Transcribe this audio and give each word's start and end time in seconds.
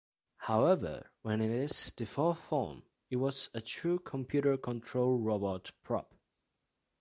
However, 0.47 1.11
when 1.21 1.41
in 1.41 1.51
its 1.51 1.91
default 1.91 2.37
form, 2.39 2.81
it 3.11 3.17
was 3.17 3.51
a 3.53 3.61
true 3.61 3.99
computer-controlled 3.99 5.23
robot 5.23 5.73
prop. 5.83 6.15